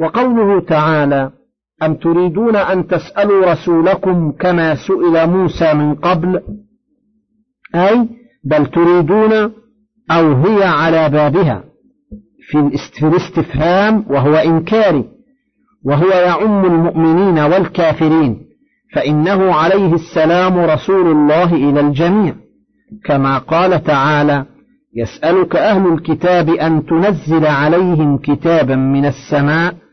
[0.00, 1.30] وقوله تعالى
[1.82, 6.40] أم تريدون أن تسألوا رسولكم كما سئل موسى من قبل?
[7.74, 8.08] أي
[8.44, 9.32] بل تريدون
[10.10, 11.64] أو هي على بابها
[12.50, 15.04] في الاستفهام وهو إنكاري
[15.84, 18.40] وهو يعم المؤمنين والكافرين
[18.94, 22.34] فإنه عليه السلام رسول الله إلى الجميع.
[23.04, 24.44] كما قال تعالى
[24.96, 29.83] يسألك أهل الكتاب أن تنزل عليهم كتابا من السماء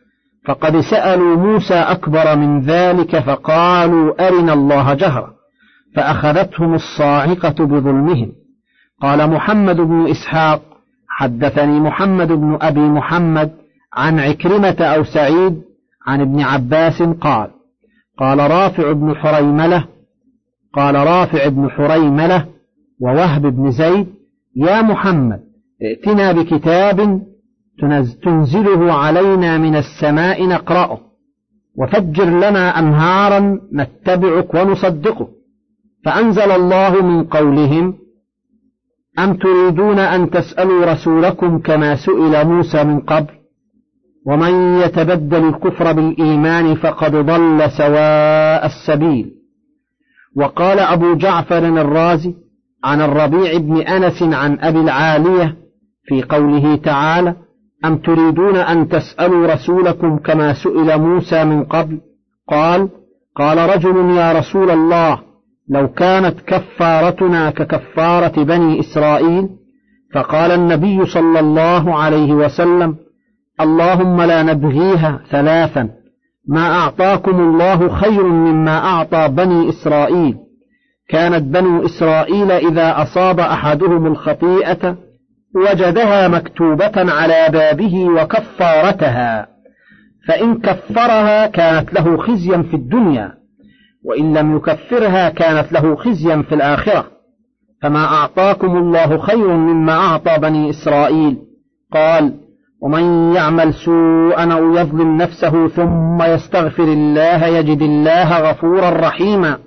[0.46, 5.34] فقد سألوا موسى أكبر من ذلك فقالوا أرنا الله جهرا
[5.95, 8.31] فأخذتهم الصاعقة بظلمهم.
[9.02, 10.62] قال محمد بن إسحاق
[11.08, 13.52] حدثني محمد بن أبي محمد
[13.94, 15.62] عن عكرمة أو سعيد
[16.08, 17.50] عن ابن عباس قال
[18.17, 19.86] قال رافع بن حريملة
[20.73, 22.45] قال رافع بن حريملة
[23.02, 24.08] ووهب بن زيد
[24.55, 25.39] يا محمد
[25.81, 27.22] ائتنا بكتاب
[28.23, 30.99] تنزله علينا من السماء نقرأه.
[31.77, 35.28] وفجر لنا أنهارا نتبعك ونصدقه
[36.06, 37.94] فأنزل الله من قولهم
[39.19, 43.33] أم تريدون أن تسألوا رسولكم كما سئل موسى من قبل؟
[44.28, 49.31] ومن يتبدل الكفر بالإيمان فقد ضل سواء السبيل.
[50.36, 52.36] وقال أبو جعفر الرازي
[52.84, 55.58] عن الربيع بن أنس عن أبي العالية
[56.03, 57.36] في قوله تعالى
[57.86, 62.00] أم تريدون أن تسألوا رسولكم كما سئل موسى من قبل؟
[62.50, 62.90] قال
[63.36, 65.20] قال رجل يا رسول الله
[65.70, 69.50] لو كانت كفارتنا ككفارة بني إسرائيل؟
[70.14, 72.96] فقال النبي صلى الله عليه وسلم
[73.62, 75.90] اللهم لا نبغيها ثلاثا
[76.48, 80.38] ما أعطاكم الله خير مما أعطى بني إسرائيل.
[81.09, 84.98] كانت بنو إسرائيل إذا أصاب أحدهم الخطيئة
[85.55, 89.47] وجدها مكتوبة على بابه وكفارتها
[90.27, 93.31] فإن كفرها كانت له خزيا في الدنيا
[94.05, 97.05] وإن لم يكفرها كانت له خزيا في الآخرة.
[97.81, 101.38] فما أعطاكم الله خير مما أعطى بني إسرائيل؟
[101.94, 102.34] قال
[102.81, 109.57] ومن يعمل سوءا أو يظلم نفسه ثم يستغفر الله يجد الله غفورا رحيما.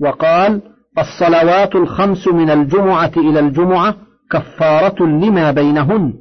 [0.00, 0.62] وقال
[0.98, 3.94] الصلوات الخمس من الجمعة إلى الجمعة
[4.30, 6.14] كفارة لما بينهن.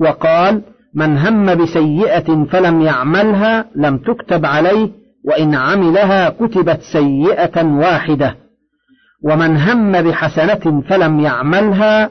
[0.00, 0.62] وقال
[0.94, 4.90] من هم بسيئة فلم يعملها لم تكتب عليه
[5.24, 8.36] وإن عملها كتبت سيئة واحدة.
[9.24, 12.10] ومن هم بحسنة فلم يعملها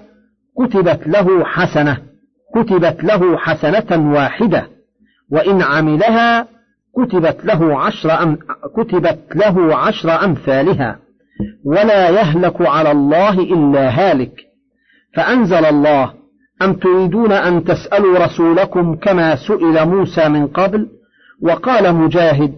[0.57, 1.97] كتبت له حسنة
[2.55, 4.67] كتبت له حسنة واحدة.
[5.31, 6.47] وإن عملها
[6.97, 8.37] كتبت له عشر أم
[8.77, 10.99] كتبت له عشر أمثالها.
[11.65, 14.50] ولا يهلك على الله إلا هالك.
[15.15, 16.13] فأنزل الله
[16.61, 20.87] أم تريدون أن تسألوا رسولكم كما سئل موسى من قبل؟
[21.41, 22.53] وقال مجاهد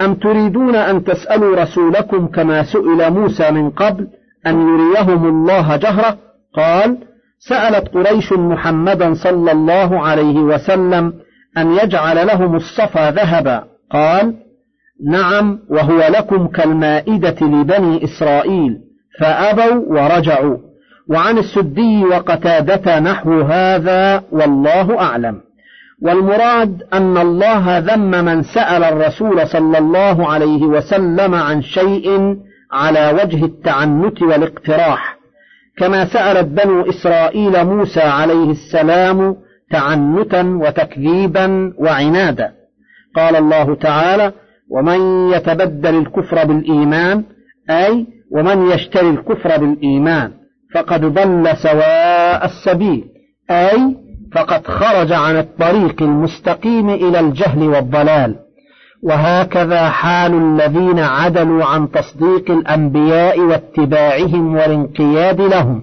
[0.00, 4.06] أم تريدون أن تسألوا رسولكم كما سئل موسى من قبل
[4.46, 6.18] أن يريهم الله جهرة؟
[6.54, 6.98] قال
[7.38, 11.12] سألت قريش محمدا صلى الله عليه وسلم
[11.58, 13.64] أن يجعل لهم الصفا ذهبا.
[13.90, 14.34] قال
[15.10, 18.78] نعم وهو لكم كالمائدة لبني إسرائيل.
[19.20, 20.71] فأبوا ورجعوا.
[21.08, 25.40] وعن السدي وقتادة نحو هذا والله أعلم.
[26.02, 32.36] والمراد أن الله ذم من سأل الرسول صلى الله عليه وسلم عن شيء
[32.72, 35.18] على وجه التعنت والاقتراح.
[35.78, 39.36] كما سألت بنو إسرائيل موسى عليه السلام
[39.70, 42.52] تعنتا وتكذيبا وعنادا.
[43.16, 44.32] قال الله تعالى
[44.70, 47.24] ومن يتبدل الكفر بالإيمان
[47.70, 50.41] أي ومن يشتري الكفر بالإيمان
[50.74, 53.04] فقد ضل سواء السبيل.
[53.50, 53.96] أي
[54.34, 58.36] فقد خرج عن الطريق المستقيم إلى الجهل والضلال.
[59.02, 65.82] وهكذا حال الذين عدلوا عن تصديق الأنبياء واتباعهم والانقياد لهم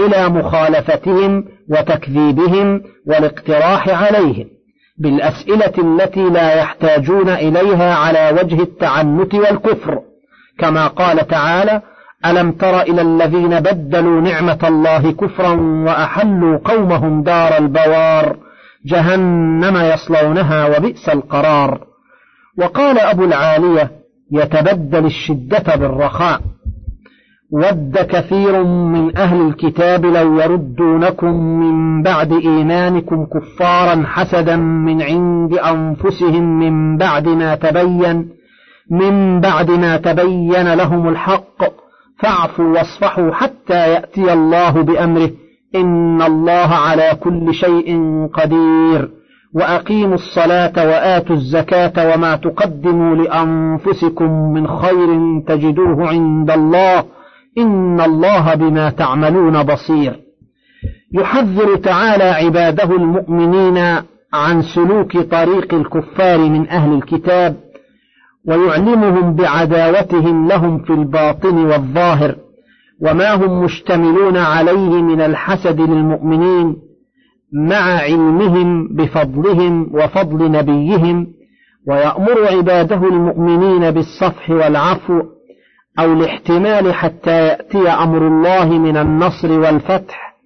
[0.00, 4.46] إلى مخالفتهم وتكذيبهم والاقتراح عليهم
[4.98, 9.98] بالأسئلة التي لا يحتاجون إليها على وجه التعنت والكفر.
[10.58, 11.82] كما قال تعالى
[12.26, 18.36] ألم تر إلى الذين بدلوا نعمة الله كفرا وأحلوا قومهم دار البوار
[18.86, 21.80] جهنم يصلونها وبئس القرار.
[22.58, 23.90] وقال أبو العالية
[24.32, 26.40] يتبدل الشدة بالرخاء.
[27.52, 36.58] ود كثير من أهل الكتاب لو يردونكم من بعد إيمانكم كفارا حسدا من عند أنفسهم
[36.58, 38.28] من بعد ما تبين
[38.90, 41.81] من بعد ما تبين لهم الحق
[42.22, 45.30] فاعفوا واصفحوا حتى يأتي الله بأمره.
[45.74, 47.98] إن الله على كل شيء
[48.34, 49.10] قدير.
[49.54, 57.04] وأقيموا الصلاة وآتوا الزكاة وما تقدموا لأنفسكم من خير تجدوه عند الله.
[57.58, 60.20] إن الله بما تعملون بصير.
[61.14, 63.78] يحذر تعالى عباده المؤمنين
[64.34, 67.56] عن سلوك طريق الكفار من أهل الكتاب.
[68.48, 72.36] ويعلمهم بعداوتهم لهم في الباطن والظاهر
[73.00, 76.76] وما هم مشتملون عليه من الحسد للمؤمنين
[77.52, 81.26] مع علمهم بفضلهم وفضل نبيهم
[81.88, 85.22] ويأمر عباده المؤمنين بالصفح والعفو
[85.98, 90.36] أو الاحتمال حتى يأتي أمر الله من النصر والفتح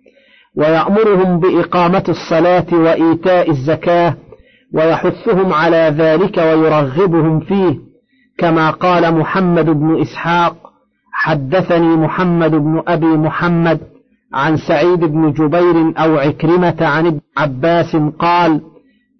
[0.56, 4.14] ويأمرهم بإقامة الصلاة وإيتاء الزكاة
[4.76, 7.78] ويحثهم على ذلك ويرغبهم فيه
[8.38, 10.56] كما قال محمد بن إسحاق
[11.12, 13.81] حدثني محمد بن أبي محمد
[14.34, 18.61] عن سعيد بن جبير أو عكرمة عن ابن عباس قال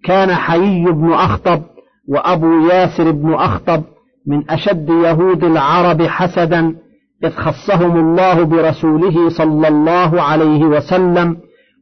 [0.03, 1.61] كان حيي بن أخطب
[2.07, 3.83] وأبو ياسر بن أخطب
[4.27, 6.75] من أشد يهود العرب حسدا
[7.23, 11.37] إذ خصهم الله برسوله صلى الله عليه وسلم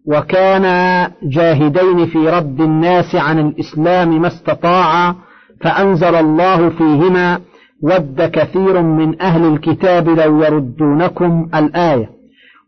[0.07, 5.15] وكانا جاهدين في رد الناس عن الإسلام ما استطاعا
[5.61, 7.39] فأنزل الله فيهما
[7.81, 12.09] ود كثير من أهل الكتاب لو يردونكم الآية.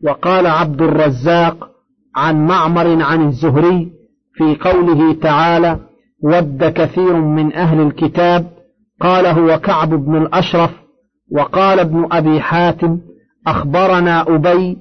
[0.03, 1.69] وقال عبد الرزاق
[2.15, 3.91] عن معمر عن الزهري
[4.33, 5.79] في قوله تعالى
[6.23, 8.45] ود كثير من أهل الكتاب
[9.01, 10.71] قال هو كعب بن الأشرف
[11.31, 12.99] وقال ابن أبي حاتم
[13.47, 14.77] أخبرنا أبي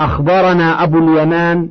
[0.00, 1.68] أخبرنا أبو اليمان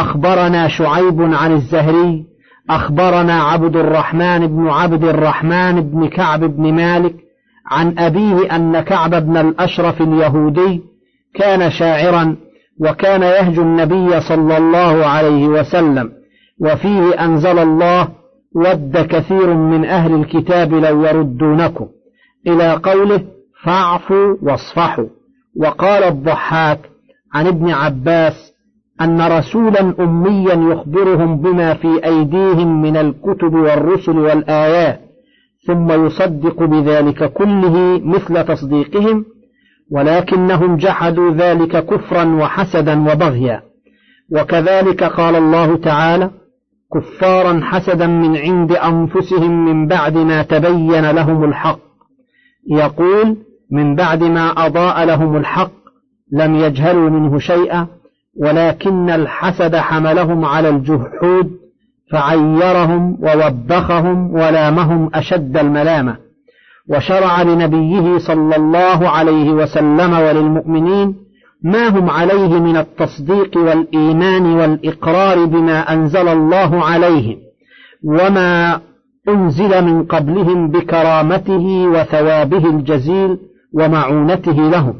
[0.00, 2.24] أخبرنا شعيب عن الزهري
[2.70, 7.14] أخبرنا عبد الرحمن بن عبد الرحمن بن كعب بن مالك
[7.70, 10.82] عن أبيه أن كعب بن الأشرف اليهودي
[11.34, 12.36] كان شاعرا
[12.80, 16.12] وكان يهجو النبي صلى الله عليه وسلم
[16.60, 18.08] وفيه أنزل الله
[18.54, 21.86] ود كثير من أهل الكتاب لو يردونكم
[22.46, 23.20] إلى قوله
[23.64, 25.08] فاعفوا واصفحوا
[25.56, 26.80] وقال الضحاك
[27.34, 28.55] عن ابن عباس
[29.00, 35.00] أن رسولا أميا يخبرهم بما في أيديهم من الكتب والرسل والآيات
[35.66, 39.24] ثم يصدق بذلك كله مثل تصديقهم
[39.92, 43.62] ولكنهم جحدوا ذلك كفرا وحسدا وبغيا.
[44.32, 46.30] وكذلك قال الله تعالى
[46.94, 51.78] كفارا حسدا من عند أنفسهم من بعد ما تبين لهم الحق.
[52.70, 53.36] يقول
[53.70, 55.72] من بعد ما أضاء لهم الحق
[56.32, 57.86] لم يجهلوا منه شيئا
[58.40, 61.50] ولكن الحسد حملهم على الجحود
[62.12, 66.16] فعيرهم ووبخهم ولامهم أشد الملامة.
[66.88, 71.14] وشرع لنبيه صلى الله عليه وسلم وللمؤمنين
[71.62, 77.36] ما هم عليه من التصديق والإيمان والإقرار بما أنزل الله عليهم
[78.04, 78.80] وما
[79.28, 83.38] أنزل من قبلهم بكرامته وثوابه الجزيل
[83.72, 84.94] ومعونته لهم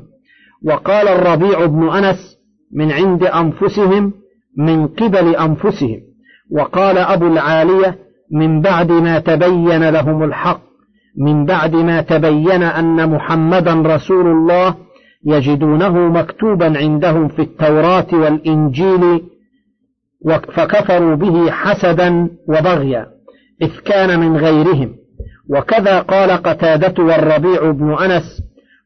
[0.65, 2.36] وقال الربيع بن أنس
[2.73, 4.13] من عند أنفسهم
[4.59, 6.01] من قبل أنفسهم.
[6.51, 7.99] وقال أبو العالية
[8.33, 10.61] من بعد ما تبين لهم الحق
[11.19, 14.75] من بعد ما تبين أن محمدا رسول الله
[15.27, 19.23] يجدونه مكتوبا عندهم في التوراة والإنجيل
[20.53, 23.07] فكفروا به حسدا وبغيا
[23.63, 24.95] إذ كان من غيرهم.
[25.51, 28.43] وكذا قال قتادة والربيع بن أنس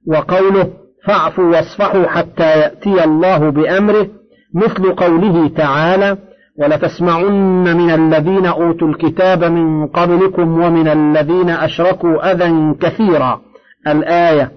[0.06, 0.70] وقوله
[1.06, 4.06] فاعفوا واصفحوا حتى يأتي الله بأمره
[4.54, 6.16] مثل قوله تعالى
[6.58, 13.40] ولتسمعن من الذين أوتوا الكتاب من قبلكم ومن الذين أشركوا أذى كثيرا.
[13.88, 14.52] الآية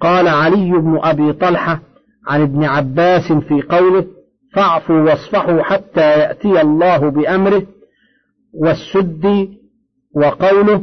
[0.00, 1.80] قال علي بن أبي طلحة
[2.28, 4.06] عن ابن عباس في قوله
[4.54, 7.62] فاعفوا واصفحوا حتى يأتي الله بأمره
[8.54, 9.48] والسد
[10.16, 10.82] وقوله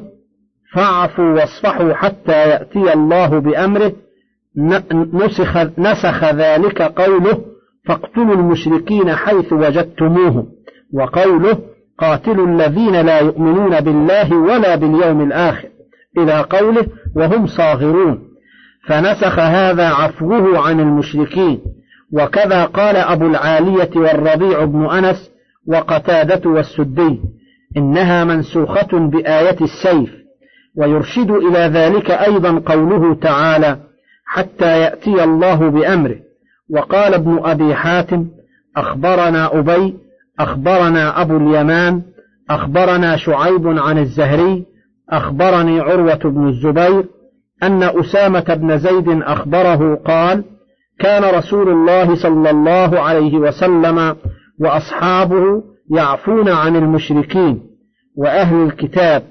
[0.73, 3.91] فاعفوا واصفحوا حتى يأتي الله بأمره
[5.13, 7.37] نسخ, نسخ ذلك قوله
[7.85, 10.45] فاقتلوا المشركين حيث وجدتموهم
[10.93, 11.57] وقوله
[11.99, 15.67] قاتلوا الذين لا يؤمنون بالله ولا باليوم الآخر
[16.17, 16.85] إلى قوله
[17.15, 18.27] وهم صاغرون.
[18.87, 21.59] فنسخ هذا عفوه عن المشركين
[22.13, 25.31] وكذا قال أبو العالية والربيع بن أنس
[25.67, 27.21] وقتادة والسدي
[27.77, 30.09] إنها منسوخة بآية السيف
[30.77, 33.77] ويرشد إلى ذلك أيضا قوله تعالى
[34.27, 36.15] حتى يأتي الله بأمره.
[36.69, 38.27] وقال ابن أبي حاتم
[38.77, 39.97] أخبرنا أبي
[40.39, 42.01] أخبرنا أبو اليمان
[42.49, 44.65] أخبرنا شعيب عن الزهري
[45.09, 47.05] أخبرني عروة بن الزبير
[47.63, 50.43] أن أسامة بن زيد أخبره قال
[50.99, 54.15] كان رسول الله صلى الله عليه وسلم
[54.59, 57.61] وأصحابه يعفون عن المشركين
[58.17, 59.23] وأهل الكتاب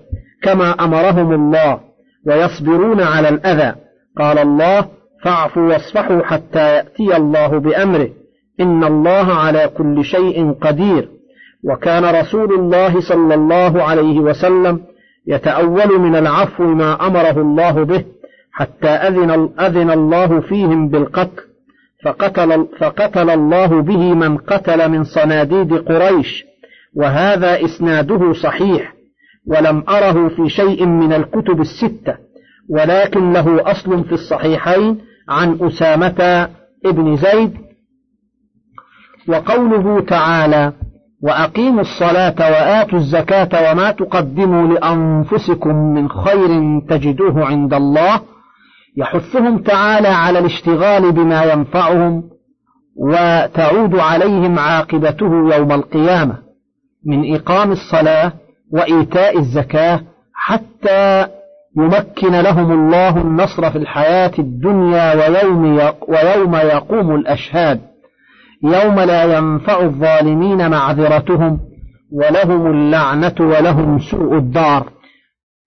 [0.43, 1.81] كما أمرهم الله
[2.27, 3.75] ويصبرون على الأذى.
[4.19, 4.87] قال الله
[5.23, 8.09] فاعفوا واصفحوا حتى يأتي الله بأمره.
[8.61, 11.09] إن الله على كل شيء قدير.
[11.65, 14.81] وكان رسول الله صلى الله عليه وسلم
[15.27, 18.05] يتأول من العفو ما أمره الله به
[18.53, 21.43] حتى أذن, أذن الله فيهم بالقتل.
[22.05, 26.45] فقتل, فقتل الله به من قتل من صناديد قريش.
[26.97, 28.95] وهذا إسناده صحيح.
[29.47, 32.26] ولم أره في شيء من الكتب الستة.
[32.71, 36.49] ولكن له أصل في الصحيحين عن أسامة
[36.87, 37.53] ابن زيد.
[39.29, 40.73] وقوله تعالى
[41.23, 48.21] وأقيموا الصلاة وآتوا الزكاة وما تقدموا لأنفسكم من خير تجدوه عند الله.
[48.97, 52.23] يحثهم تعالى على الاشتغال بما ينفعهم
[52.97, 56.39] وتعود عليهم عاقبته يوم القيامة
[57.07, 58.33] من إقام الصلاة
[58.73, 60.01] وإيتاء الزكاة
[60.35, 61.27] حتى
[61.77, 67.81] يمكن لهم الله النصر في الحياة الدنيا ويوم, ويوم يقوم الأشهاد.
[68.65, 71.61] يوم لا ينفع الظالمين معذرتهم
[72.13, 74.93] ولهم اللعنة ولهم سوء الدار.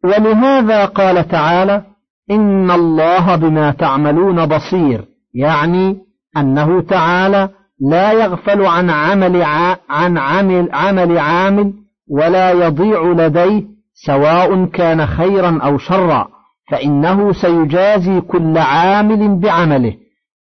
[0.03, 1.83] ولهذا قال تعالى
[2.31, 5.05] إن الله بما تعملون بصير.
[5.33, 5.97] يعني
[6.37, 7.49] أنه تعالى
[7.81, 9.43] لا يغفل عن عمل
[9.89, 11.73] عن عمل عمل عامل
[12.09, 16.27] ولا يضيع لديه سواء كان خيرا أو شرا
[16.71, 19.95] فإنه سيجازي كل عامل بعمله.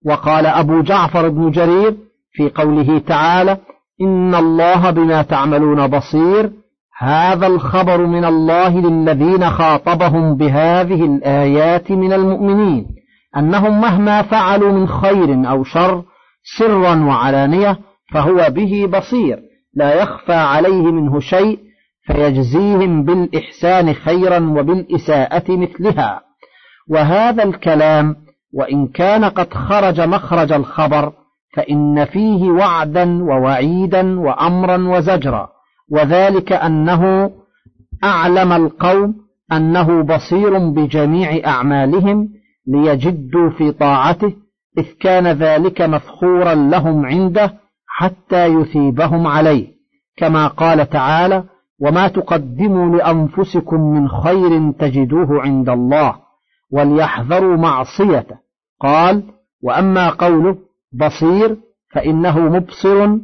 [0.05, 1.95] وقال أبو جعفر بن جرير
[2.31, 3.57] في قوله تعالى
[4.01, 6.51] إن الله بما تعملون بصير
[6.99, 12.85] هذا الخبر من الله للذين خاطبهم بهذه الآيات من المؤمنين
[13.37, 16.03] أنهم مهما فعلوا من خير أو شر
[16.57, 17.77] سرا وعلانية
[18.13, 19.39] فهو به بصير
[19.73, 21.59] لا يخفى عليه منه شيء
[22.05, 26.21] فيجزيهم بالإحسان خيرا وبالإساءة مثلها.
[26.89, 28.15] وهذا الكلام
[28.53, 31.13] وإن كان قد خرج مخرج الخبر
[31.55, 35.49] فإن فيه وعدا ووعيدا وأمرا وزجرا.
[35.91, 37.31] وذلك أنه
[38.03, 39.15] أعلم القوم
[39.51, 42.29] أنه بصير بجميع أعمالهم
[42.67, 44.33] ليجدوا في طاعته
[44.77, 47.53] إذ كان ذلك مفخورا لهم عنده
[47.87, 49.67] حتى يثيبهم عليه.
[50.17, 51.43] كما قال تعالى
[51.81, 56.15] وما تقدموا لأنفسكم من خير تجدوه عند الله
[56.71, 58.37] وليحذروا معصيته.
[58.81, 59.23] قال
[59.63, 60.57] وأما قوله
[60.93, 61.57] بصير
[61.93, 63.17] فإنه مبصر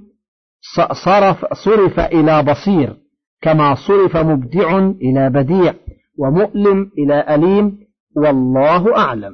[1.06, 2.98] صرف, صرف إلى بصير
[3.42, 5.74] كما صرف مبدع إلى بديع
[6.20, 7.78] ومؤلم إلى أليم
[8.16, 9.32] والله أعلم.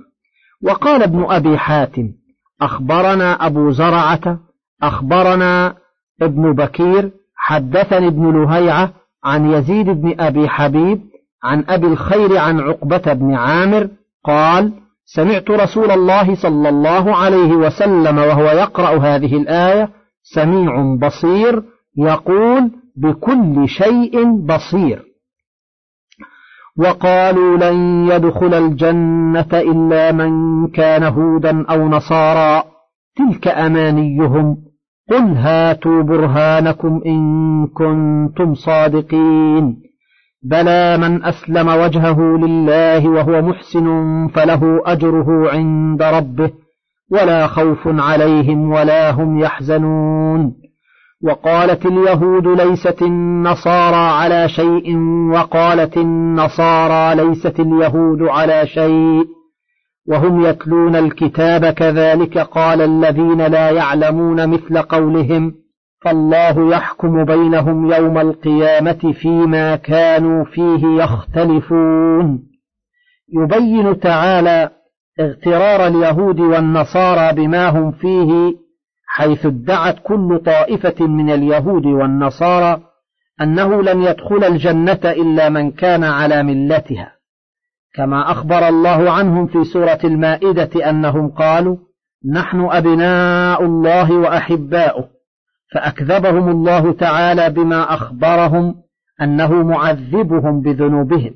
[0.63, 2.11] وقال ابن أبي حاتم
[2.61, 4.39] أخبرنا أبو زرعة
[4.83, 5.75] أخبرنا
[6.21, 8.93] ابن بكير حدثني ابن لهيعة
[9.27, 11.01] عن يزيد بن أبي حبيب
[11.43, 13.89] عن أبي الخير عن عقبة بن عامر
[14.25, 14.73] قال
[15.05, 19.89] سمعت رسول الله صلى الله عليه وسلم وهو يقرأ هذه الآية
[20.23, 21.63] سميع بصير
[21.97, 25.03] يقول بكل شيء بصير.
[26.77, 30.31] وقالوا لن يدخل الجنة إلا من
[30.67, 32.63] كان هودا أو نصارى
[33.15, 34.57] تلك أمانيهم.
[35.09, 39.77] قل هاتوا برهانكم إن كنتم صادقين
[40.43, 46.51] بلى من أسلم وجهه لله وهو محسن فله أجره عند ربه
[47.11, 50.53] ولا خوف عليهم ولا هم يحزنون
[51.23, 54.97] وقالت اليهود ليست النصارى على شيء
[55.31, 59.36] وقالت النصارى ليست اليهود على شيء
[60.07, 65.53] وهم يتلون الكتاب كذلك قال الذين لا يعلمون مثل قولهم
[66.01, 72.43] فالله يحكم بينهم يوم القيامة فيما كانوا فيه يختلفون.
[73.33, 74.69] يبين تعالى
[75.19, 78.53] اغترار اليهود والنصارى بما هم فيه
[79.07, 82.81] حيث ادعت كل طائفة من اليهود والنصارى
[83.41, 87.16] أنه لن يدخل الجنة إلا من كان على ملتها.
[87.95, 91.77] كما أخبر الله عنهم في سورة المائدة أنهم قالوا
[92.33, 95.09] نحن أبناء الله وأحباؤه
[95.73, 98.75] فأكذبهم الله تعالى بما أخبرهم
[99.21, 101.33] أنه معذبهم بذنوبهم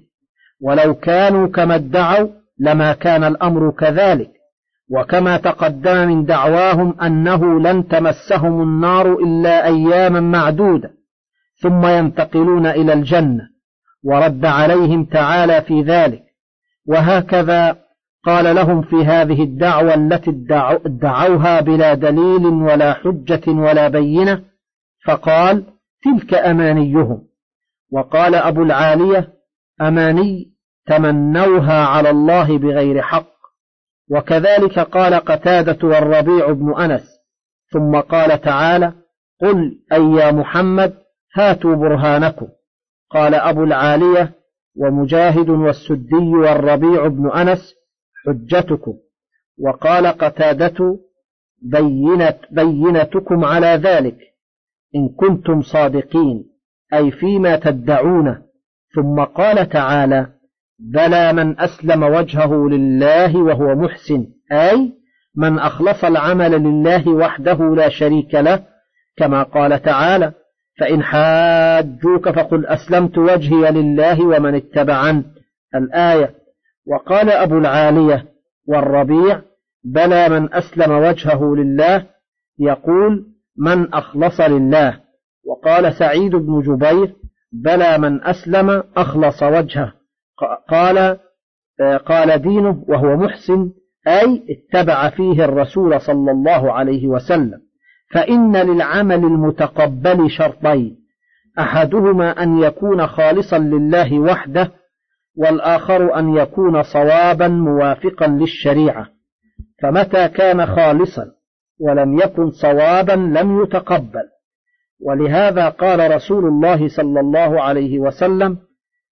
[0.62, 2.29] ولو كانوا كما ادعوا
[2.60, 4.31] لما كان الأمر كذلك
[4.91, 10.91] وكما تقدم من دعواهم أنه لن تمسهم النار إلا أياما معدودة
[11.62, 13.50] ثم ينتقلون إلى الجنة
[14.03, 16.24] ورد عليهم تعالى في ذلك
[16.91, 17.77] وهكذا
[18.25, 20.29] قال لهم في هذه الدعوة التي
[20.86, 24.43] ادعوها بلا دليل ولا حجة ولا بينة
[25.05, 25.63] فقال
[26.03, 27.21] تلك أمانيهم.
[27.91, 29.27] وقال أبو العالية
[29.81, 30.51] أماني
[30.88, 33.31] تمنوها على الله بغير حق.
[34.12, 37.03] وكذلك قال قتادة والربيع بن أنس.
[37.71, 38.93] ثم قال تعالى
[39.41, 40.93] قل أي يا محمد
[41.36, 42.48] هاتوا برهانكم.
[43.12, 44.40] قال أبو العالية
[44.75, 47.75] ومجاهد والسدي والربيع بن أنس
[48.25, 48.94] حجتكم.
[49.60, 51.00] وقال قتادة
[51.62, 54.18] بينت بينتكم على ذلك
[54.96, 56.44] إن كنتم صادقين
[56.94, 58.42] أي فيما تدعونه
[58.96, 60.28] ثم قال تعالى
[60.80, 64.94] بلى من أسلم وجهه لله وهو محسن أي
[65.36, 68.63] من أخلص العمل لله وحده لا شريك له
[69.18, 70.34] كما قال تعالى
[70.81, 75.23] فإن حاجوك فقل أسلمت وجهي لله ومن اتبعن
[75.75, 76.35] الآية
[76.88, 78.25] وقال أبو العالية
[78.67, 79.41] والربيع
[79.83, 82.05] بلى من أسلم وجهه لله.
[82.59, 83.25] يقول
[83.57, 85.00] من أخلص لله.
[85.45, 87.15] وقال سعيد بن جبير
[87.51, 89.93] بلى من أسلم أخلص وجهه.
[90.69, 91.17] قال
[92.05, 93.71] قال دينه وهو محسن
[94.07, 97.61] أي اتبع فيه الرسول صلى الله عليه وسلم.
[98.13, 100.98] فإن للعمل المتقبل شرطين.
[101.60, 104.72] أحدهما أن يكون خالصا لله وحده
[105.38, 109.08] والآخر أن يكون صوابا موافقا للشريعة.
[109.82, 111.25] فمتى كان خالصا
[111.80, 114.24] ولم يكن صوابا لم يتقبل.
[115.06, 118.58] ولهذا قال رسول الله صلى الله عليه وسلم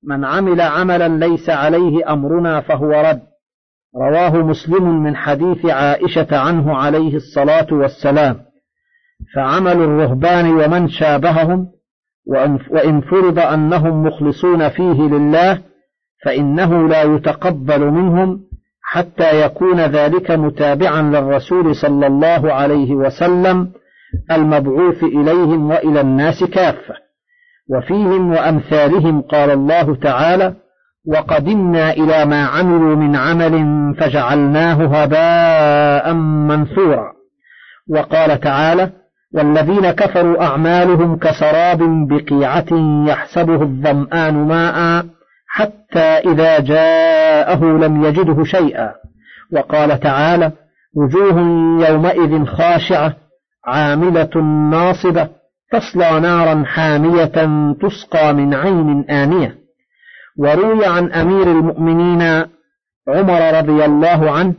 [0.04, 3.22] من عمل عملا ليس عليه أمرنا فهو رد
[3.96, 8.49] رواه مسلم من حديث عائشة عنه عليه الصلاة والسلام.
[9.36, 11.68] فعمل الرهبان ومن شابههم
[12.72, 15.62] وإن فرض أنهم مخلصون فيه لله
[16.26, 18.40] فإنه لا يتقبل منهم
[18.82, 23.72] حتى يكون ذلك متابعا للرسول صلى الله عليه وسلم
[24.32, 26.94] المبعوث إليهم وإلى الناس كافة.
[27.70, 30.56] وفيهم وأمثالهم قال الله تعالى
[31.08, 33.54] وقدمنا إلى ما عملوا من عمل
[34.00, 37.12] فجعلناه هباء منثورا
[37.90, 38.92] وقال تعالى
[39.34, 42.68] والذين كفروا أعمالهم كسراب بقيعة
[43.08, 45.06] يحسبه الظمآن ماء
[45.48, 48.94] حتى إذا جاءه لم يجده شيئا.
[49.54, 50.52] وقال تعالى
[50.96, 51.40] وجوه
[51.90, 53.16] يومئذ خاشعة
[53.66, 55.28] عاملة ناصبة
[55.72, 57.26] تصلى نارا حامية
[57.82, 59.56] تسقى من عين آنية.
[60.38, 62.22] وروي عن أمير المؤمنين
[63.08, 64.54] عمر رضي الله عنه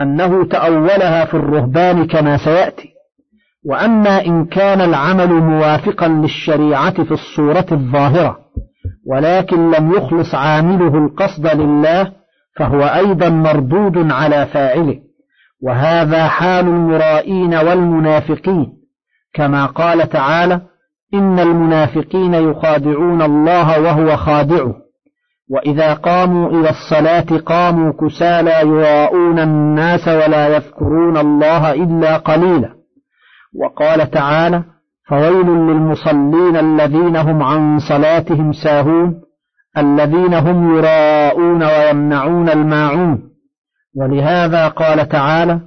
[0.00, 2.99] أنه تأولها في الرهبان كما سيأتي.
[3.66, 8.38] وأما إن كان العمل موافقا للشريعة في الصورة الظاهرة
[9.06, 12.12] ولكن لم يخلص عامله القصد لله
[12.56, 14.98] فهو أيضا مردود على فاعله.
[15.62, 18.66] وهذا حال المرائين والمنافقين.
[19.34, 20.60] كما قال تعالى
[21.14, 24.74] إن المنافقين يخادعون الله وهو خادعه.
[25.50, 32.79] وإذا قاموا إلى الصلاة قاموا كسالى يراءون الناس ولا يذكرون الله إلا قليلا.
[33.54, 34.64] وقال تعالى
[35.08, 39.20] فويل للمصلين الذين هم عن صلاتهم ساهون
[39.78, 43.30] الذين هم يراءون ويمنعون الماعون.
[43.96, 45.60] ولهذا قال تعالى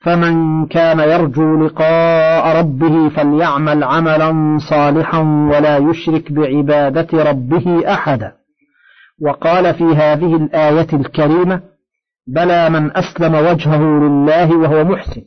[0.00, 5.20] فمن كان يرجو لقاء ربه فليعمل عملا صالحا
[5.52, 8.32] ولا يشرك بعبادة ربه أحدا.
[9.22, 11.60] وقال في هذه الآية الكريمة
[12.26, 15.22] بلى من أسلم وجهه لله وهو محسن.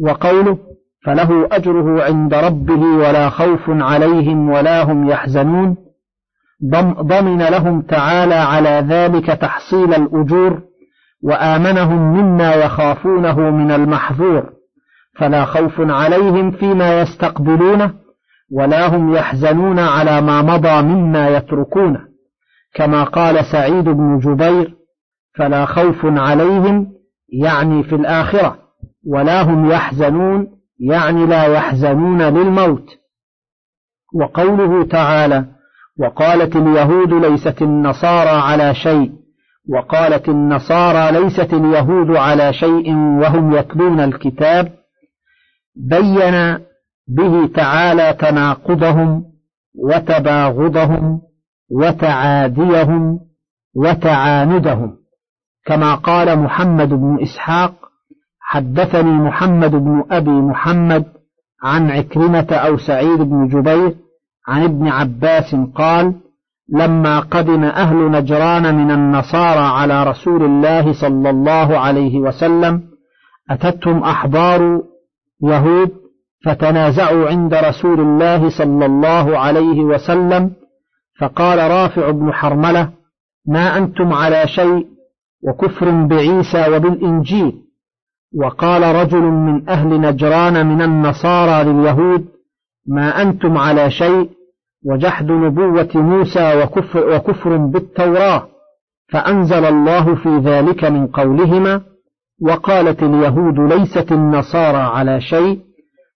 [0.00, 0.58] وقوله
[1.04, 5.76] فله أجره عند ربه ولا خوف عليهم ولا هم يحزنون.
[7.00, 10.62] ضمن لهم تعالى على ذلك تحصيل الأجور
[11.22, 14.50] وآمنهم مما يخافونه من المحظور.
[15.18, 17.94] فلا خوف عليهم فيما يستقبلونه
[18.52, 22.00] ولا هم يحزنون على ما مضى مما يتركونه
[22.74, 24.74] كما قال سعيد بن جبير
[25.36, 26.92] فلا خوف عليهم
[27.32, 28.58] يعني في الآخرة
[29.06, 32.86] ولا هم يحزنون يعني لا يحزنون للموت.
[34.14, 35.44] وقوله تعالى
[36.00, 39.12] وقالت اليهود ليست النصارى على شيء.
[39.68, 44.72] وقالت النصارى ليست اليهود على شيء وهم يتلون الكتاب.
[45.76, 46.58] بين
[47.08, 49.24] به تعالى تناقضهم
[49.74, 51.20] وتباغضهم
[51.70, 53.20] وتعاديهم
[53.76, 54.96] وتعاندهم
[55.66, 57.74] كما قال محمد بن إسحاق
[58.52, 61.04] حدثني محمد بن أبي محمد
[61.62, 63.94] عن عكرمة أو سعيد بن جبير
[64.48, 66.14] عن ابن عباس قال
[66.68, 72.82] لما قدم أهل نجران من النصارى على رسول الله صلى الله عليه وسلم
[73.50, 74.82] أتتهم أحبار
[75.42, 75.90] يهود
[76.44, 80.52] فتنازعوا عند رسول الله صلى الله عليه وسلم
[81.20, 82.90] فقال رافع بن حرملة
[83.46, 84.86] ما أنتم على شيء
[85.48, 87.69] وكفر بعيسى وبالإنجيل.
[88.34, 92.24] وقال رجل من أهل نجران من النصارى لليهود
[92.86, 94.30] ما أنتم على شيء
[94.86, 98.48] وجحد نبوة موسى وكفر, وكفر بالتوراة
[99.12, 101.80] فأنزل الله في ذلك من قولهما
[102.42, 105.60] وقالت اليهود ليست النصارى على شيء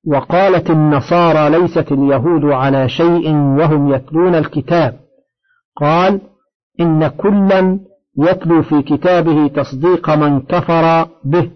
[0.07, 5.01] وقالت النصارى ليست اليهود على شيء وهم يتلون الكتاب.
[5.77, 6.21] قال
[6.81, 7.79] إن كلا
[8.19, 11.51] يتلو في كتابه تصديق من كفر به.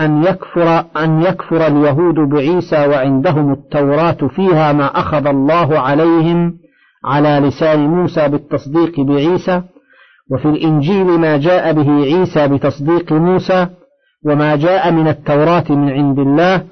[0.00, 6.58] أن يكفر أن يكفر اليهود بعيسى وعندهم التوراة فيها ما أخذ الله عليهم
[7.04, 9.62] على لسان موسى بالتصديق بعيسى
[10.30, 13.66] وفي الإنجيل ما جاء به عيسى بتصديق موسى
[14.26, 16.64] وما جاء من التوراة من عند الله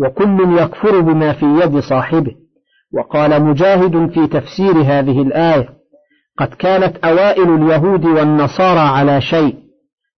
[0.00, 2.34] وكل يكفر بما في يد صاحبه.
[2.92, 5.68] وقال مجاهد في تفسير هذه الآية
[6.38, 9.54] قد كانت أوائل اليهود والنصارى على شيء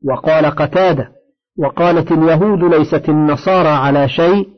[0.04, 1.08] وقال قتادة
[1.58, 4.48] وقالت اليهود ليست النصارى على شيء.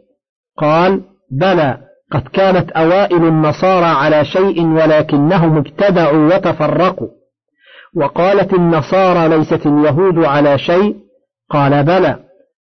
[0.58, 1.78] قال بلى
[2.12, 7.08] قد كانت أوائل النصارى على شيء ولكنهم ابتدعوا وتفرقوا.
[7.96, 10.96] وقالت النصارى ليست اليهود على شيء.
[11.50, 12.18] قال بلى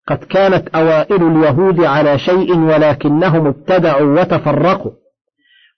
[0.08, 4.92] قد كانت أوائل اليهود على شيء ولكنهم ابتدعوا وتفرقوا.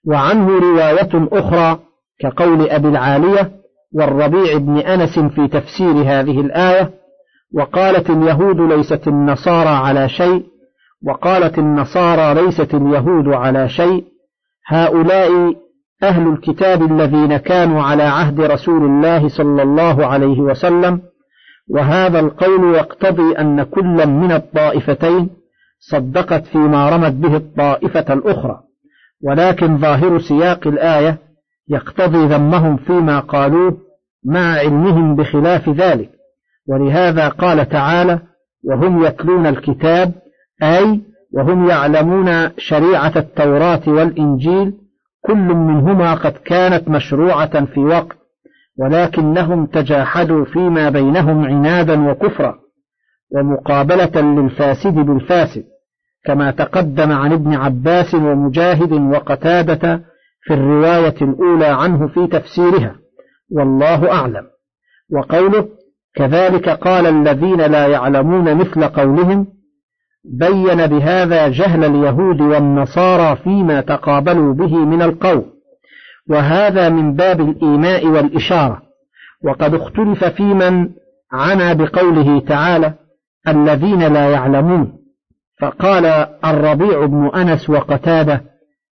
[0.07, 1.79] وعنه رواية أخرى
[2.19, 3.51] كقول أبي العالية
[3.95, 7.04] والربيع بن أنس في تفسير هذه الآية
[7.55, 10.43] وقالت اليهود ليست النصارى على شيء
[11.07, 14.03] وقالت النصارى ليست اليهود على شيء.
[14.67, 15.31] هؤلاء
[16.03, 21.01] أهل الكتاب الذين كانوا على عهد رسول الله صلى الله عليه وسلم
[21.69, 25.29] وهذا القول يقتضي أن كلا من الطائفتين
[25.79, 28.59] صدقت فيما رمت به الطائفة الأخرى.
[29.23, 31.17] ولكن ظاهر سياق الآية
[31.69, 33.77] يقتضي ذمهم فيما قالوه
[34.25, 36.14] مع علمهم بخلاف ذلك.
[36.67, 38.19] ولهذا قال تعالى
[38.63, 40.11] وهم يتلون الكتاب
[40.63, 41.01] أي
[41.33, 44.73] وهم يعلمون شريعة التوراة والإنجيل
[45.21, 48.17] كل منهما قد كانت مشروعة في وقت
[48.79, 52.59] ولكنهم تجاحدوا فيما بينهم عنادا وكفرا
[53.35, 55.63] ومقابلة للفاسد بالفاسد
[56.25, 60.01] كما تقدم عن ابن عباس ومجاهد وقتادة
[60.41, 62.95] في الرواية الأولى عنه في تفسيرها
[63.51, 64.47] والله أعلم.
[65.11, 65.67] وقوله
[66.15, 69.47] كذلك قال الذين لا يعلمون مثل قولهم
[70.25, 75.45] بين بهذا جهل اليهود والنصارى فيما تقابلوا به من القول
[76.29, 78.81] وهذا من باب الإيماء والإشارة
[79.43, 80.89] وقد اختلف في من
[81.31, 82.93] عنى بقوله تعالى
[83.47, 84.93] الذين لا يعلمون.
[85.61, 86.05] فقال
[86.45, 88.41] الربيع بن أنس وقتادة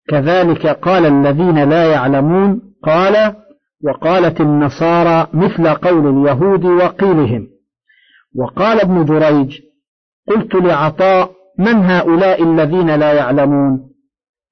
[0.10, 3.36] كذلك قال الذين لا يعلمون قال
[3.84, 7.48] وقالت النصارى مثل قول اليهود وقيلهم.
[8.36, 9.60] وقال ابن جريج
[10.28, 13.90] قلت لعطاء من هؤلاء الذين لا يعلمون؟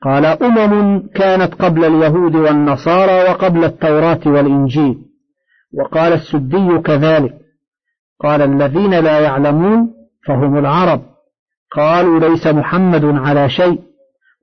[0.03, 4.97] قال أمم كانت قبل اليهود والنصارى وقبل التوراة والإنجيل.
[5.79, 7.33] وقال السدي كذلك
[8.19, 9.93] قال الذين لا يعلمون
[10.27, 11.01] فهم العرب.
[11.75, 13.79] قالوا ليس محمد على شيء.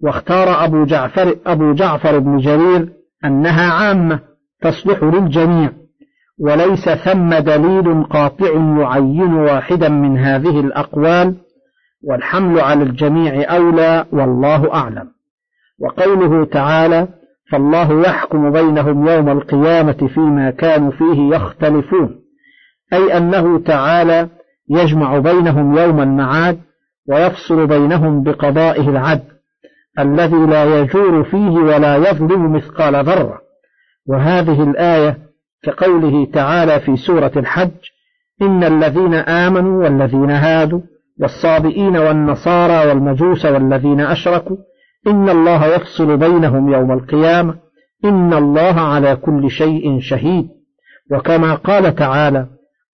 [0.02, 2.88] واختار أبو جعفر, أبو جعفر بن جرير
[3.24, 4.27] أنها عامة.
[4.62, 5.70] تصلح للجميع
[6.40, 11.34] وليس ثم دليل قاطع يعين واحدا من هذه الأقوال
[12.04, 15.08] والحمل على الجميع أولى والله أعلم.
[15.80, 17.08] وقوله تعالى
[17.50, 22.20] فالله يحكم بينهم يوم القيامة فيما كانوا فيه يختلفون
[22.92, 24.28] أي أنه تعالى
[24.70, 26.60] يجمع بينهم يوم المعاد
[27.08, 29.38] ويفصل بينهم بقضائه العدل
[29.98, 33.47] الذي لا يجور فيه ولا يظلم مثقال ذرة.
[34.08, 35.18] وهذه الآية
[35.62, 37.70] كقوله تعالى في سورة الحج
[38.42, 40.80] إن الذين آمنوا والذين هادوا
[41.20, 44.56] والصابئين والنصارى والمجوس والذين أشركوا
[45.06, 47.54] إن الله يفصل بينهم يوم القيامة
[48.04, 50.48] إن الله على كل شيء شهيد.
[51.10, 52.46] وكما قال تعالى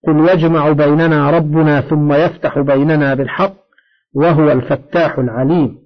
[0.07, 3.55] قل يجمع بيننا ربنا ثم يفتح بيننا بالحق
[4.15, 5.84] وهو الفتاح العليم.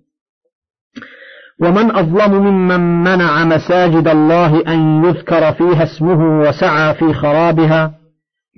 [1.62, 7.98] ومن أظلم ممن منع مساجد الله أن يذكر فيها اسمه وسعى في خرابها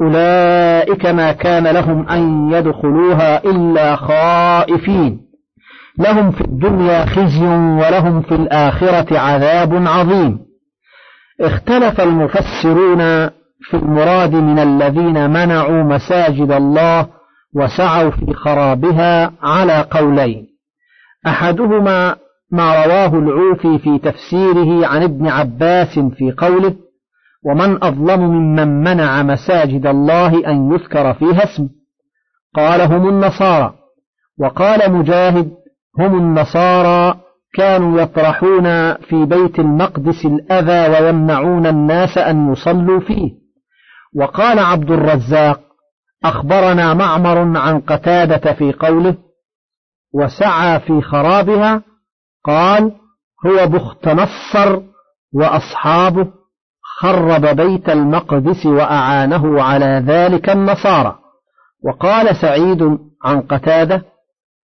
[0.02, 5.20] أولئك ما كان لهم أن يدخلوها إلا خائفين.
[5.98, 10.38] لهم في الدنيا خزي ولهم في الآخرة عذاب عظيم.
[11.40, 13.28] اختلف المفسرون
[13.60, 17.06] في المراد من الذين منعوا مساجد الله
[17.54, 20.46] وسعوا في خرابها على قولين.
[21.26, 22.16] أحدهما
[22.52, 26.76] ما رواه العوفي في تفسيره عن ابن عباس في قوله
[27.46, 31.68] ومن أظلم ممن منع مساجد الله أن يذكر فيها اسم
[32.54, 33.74] قال هم النصارى
[34.40, 35.50] وقال مجاهد
[35.98, 37.20] هم النصارى
[37.54, 43.30] كانوا يطرحون في بيت المقدس الأذى ويمنعون الناس أن يصلوا فيه
[44.16, 45.60] وقال عبد الرزاق
[46.24, 49.14] أخبرنا معمر عن قتادة في قوله
[50.14, 51.82] وسعى في خرابها
[52.44, 52.92] قال
[53.46, 54.80] هو بخت نصر
[55.34, 56.26] وأصحابه
[57.00, 61.18] خرب بيت المقدس وأعانه على ذلك النصارى.
[61.84, 64.04] وقال سعيد عن قتادة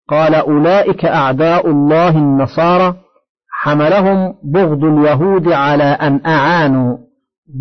[0.09, 2.95] قال أولئك أعداء الله النصارى
[3.51, 6.99] حملهم بغض اليهود على أن أعانوا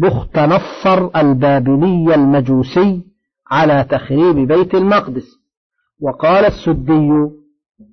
[0.01, 3.01] بخت نصر البابلي المجوسي
[3.51, 5.27] على تخريب بيت المقدس.
[6.01, 7.09] وقال السدي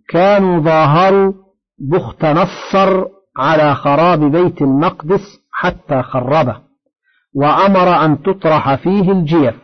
[0.08, 1.41] كانوا ظاهروا
[1.90, 3.04] بخت نصر
[3.36, 6.56] على خراب بيت المقدس حتى خربه
[7.34, 9.54] وأمر أن تطرح فيه الجيف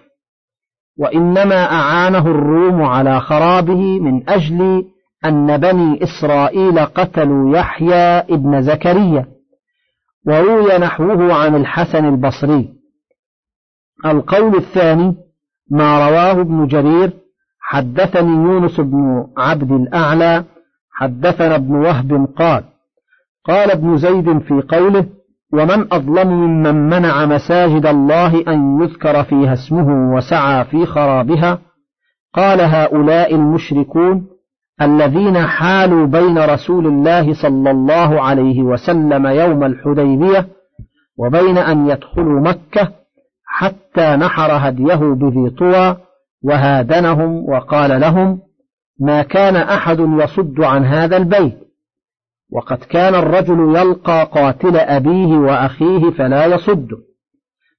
[0.99, 4.85] وإنما أعانه الروم على خرابه من أجل
[5.25, 9.27] أن بني إسرائيل قتلوا يحيى ابن زكريا
[10.27, 12.75] وروي نحوه عن الحسن البصري.
[14.07, 15.17] القول الثاني
[15.71, 17.13] ما رواه ابن جرير
[17.61, 20.45] حدثني يونس بن عبد الأعلى
[21.01, 22.65] حدثنا ابن وهب قال
[23.45, 25.07] قال ابن زيد في قوله
[25.53, 31.59] ومن أظلم ممن منع مساجد الله أن يذكر فيها اسمه وسعى في خرابها؟
[32.35, 34.27] قال هؤلاء المشركون
[34.83, 40.49] الذين حالوا بين رسول الله صلى الله عليه وسلم يوم الحديبية
[41.19, 42.93] وبين أن يدخلوا مكة
[43.45, 45.97] حتى نحر هديه بذي طوى
[46.45, 48.48] وهادنهم وقال لهم
[49.01, 51.59] ما كان أحد يصد عن هذا البيت.
[52.53, 56.97] وقد كان الرجل يلقى قاتل أبيه وأخيه فلا يصده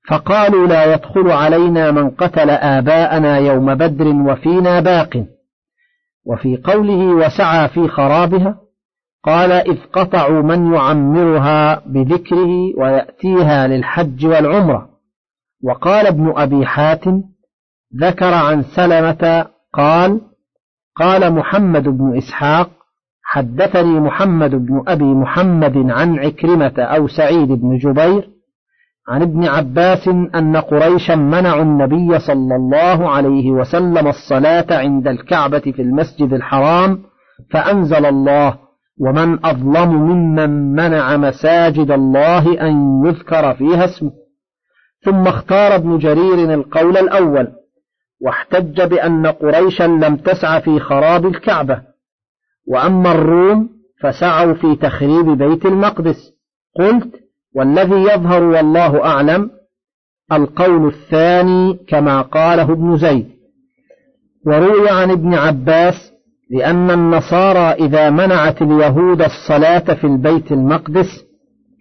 [0.09, 5.25] فقالوا لا يدخل علينا من قتل آباءنا يوم بدر وفينا باق.
[6.25, 8.59] وفي قوله وسعى في خرابها
[9.23, 14.89] قال إذ قطعوا من يعمرها بذكره ويأتيها للحج والعمرة.
[15.63, 17.23] وقال ابن أبي حاتم
[18.01, 20.21] ذكر عن سلمة قال
[20.99, 22.69] قال محمد بن إسحاق
[23.23, 28.29] حدثني محمد بن أبي محمد عن عكرمة أو سعيد بن جبير
[29.07, 35.81] عن ابن عباس أن قريشا منعوا النبي صلى الله عليه وسلم الصلاة عند الكعبة في
[35.81, 36.99] المسجد الحرام
[37.51, 38.57] فأنزل الله
[38.99, 44.11] ومن أظلم ممن منع مساجد الله أن يذكر فيها اسمه.
[45.05, 47.47] ثم اختار ابن جرير القول الأول
[48.21, 51.81] واحتج بأن قريشا لم تسع في خراب الكعبة.
[52.67, 53.69] وأما الروم
[54.01, 56.33] فسعوا في تخريب بيت المقدس.
[56.79, 57.15] قلت
[57.55, 59.51] والذي يظهر والله أعلم
[60.31, 63.29] القول الثاني كما قاله ابن زيد.
[64.45, 66.11] وروي عن ابن عباس
[66.51, 71.25] لأن النصارى إذا منعت اليهود الصلاة في البيت المقدس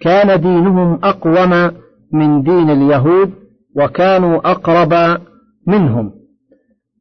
[0.00, 1.70] كان دينهم أقوم
[2.12, 3.32] من دين اليهود
[3.76, 5.20] وكانوا أقرب
[5.66, 6.17] منهم.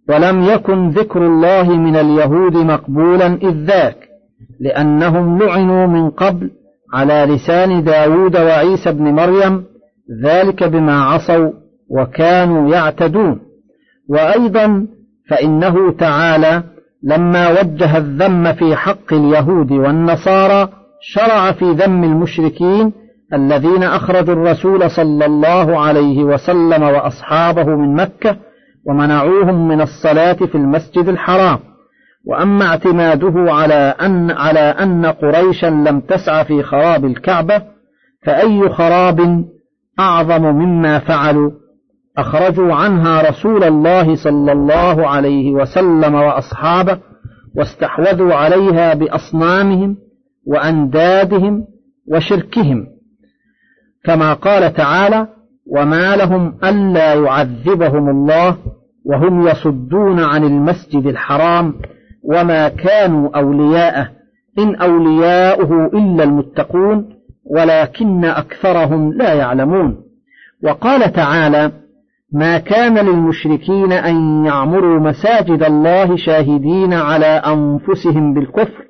[0.09, 3.97] ولم يكن ذكر الله من اليهود مقبولا إذ ذاك
[4.59, 6.51] لأنهم لعنوا من قبل
[6.93, 9.63] على لسان داود وعيسى بن مريم
[10.23, 11.51] ذلك بما عصوا
[11.89, 13.39] وكانوا يعتدون.
[14.09, 14.87] وأيضا
[15.29, 16.63] فإنه تعالى
[17.03, 20.69] لما وجه الذم في حق اليهود والنصارى
[21.01, 22.93] شرع في ذم المشركين
[23.33, 28.37] الذين أخرجوا الرسول صلى الله عليه وسلم وأصحابه من مكة
[28.87, 31.59] ومنعوهم من الصلاة في المسجد الحرام.
[32.25, 37.61] وأما اعتماده على أن على أن قريشا لم تسعى في خراب الكعبة
[38.25, 39.45] فأي خراب
[39.99, 41.51] أعظم مما فعلوا؟
[42.17, 46.99] أخرجوا عنها رسول الله صلى الله عليه وسلم وأصحابه
[47.55, 49.97] واستحوذوا عليها بأصنامهم
[50.47, 51.65] وأندادهم
[52.11, 52.87] وشركهم.
[54.05, 55.27] كما قال تعالى
[55.71, 58.57] وما لهم ألا يعذبهم الله
[59.07, 61.73] وهم يصدون عن المسجد الحرام
[62.23, 64.09] وما كانوا أولياءه
[64.59, 67.09] إن أولياؤه إلا المتقون
[67.45, 69.97] ولكن أكثرهم لا يعلمون.
[70.63, 71.71] وقال تعالى
[72.33, 78.87] ما كان للمشركين أن يعمروا مساجد الله شاهدين على أنفسهم بالكفر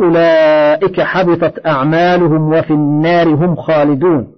[0.00, 4.33] أولئك حبطت أعمالهم وفي النار هم خالدون.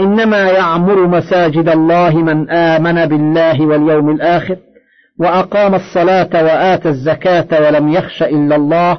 [0.00, 4.56] إنما يعمر مساجد الله من آمن بالله واليوم الآخر
[5.20, 8.98] وأقام الصلاة وآتى الزكاة ولم يخش إلا الله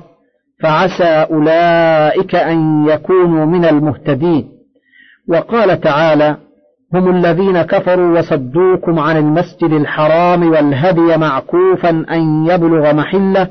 [0.62, 4.50] فعسى أولئك أن يكونوا من المهتدين.
[5.30, 6.38] وقال تعالى
[6.94, 13.48] هم الذين كفروا وصدوكم عن المسجد الحرام والهدي معكوفا أن يبلغ محلة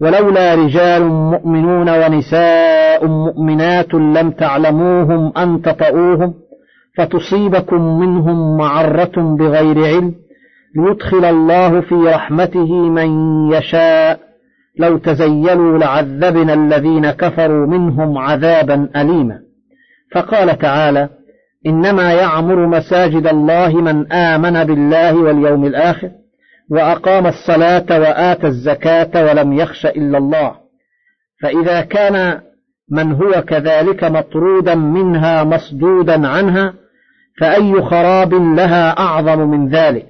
[0.00, 6.34] ولولا رجال مؤمنون ونساء مؤمنات لم تعلموهم أن تطؤوهم.
[6.96, 10.14] فتصيبكم منهم معرة بغير علم
[10.76, 13.08] ليدخل الله في رحمته من
[13.52, 14.20] يشاء.
[14.78, 19.38] لو تزيلوا لعذبنا الذين كفروا منهم عذابا أليما.
[20.14, 21.08] فقال تعالى
[21.66, 26.10] إنما يعمر مساجد الله من آمن بالله واليوم الآخر
[26.70, 30.54] وأقام الصلاة وآتى الزكاة ولم يخش إلا الله.
[31.42, 32.40] فإذا كان
[32.90, 36.81] من هو كذلك مطرودا منها مصدودا عنها
[37.40, 40.06] فأي خراب لها أعظم من ذلك؟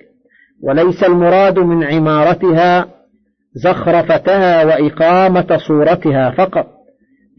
[0.62, 2.88] وليس المراد من عمارتها
[3.54, 6.66] زخرفتها وإقامة صورتها فقط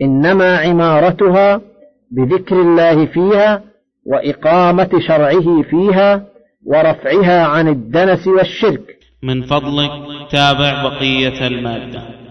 [0.01, 1.61] إنما عمارتها
[2.11, 3.63] بذكر الله فيها
[4.05, 6.25] وإقامة شرعه فيها
[6.65, 8.97] ورفعها عن الدنس والشرك.
[9.23, 9.91] من فضلك
[10.31, 12.22] تابع بقية المادة.